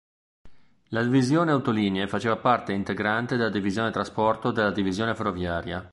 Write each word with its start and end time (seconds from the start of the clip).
La 0.87 1.03
divisione 1.03 1.51
autolinee 1.51 2.07
faceva 2.07 2.35
parte 2.35 2.73
integrante 2.73 3.35
della 3.37 3.51
"divisione 3.51 3.91
trasporto" 3.91 4.49
della 4.49 4.71
divisione 4.71 5.13
ferroviaria. 5.13 5.87